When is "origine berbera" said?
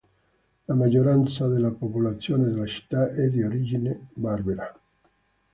3.43-4.73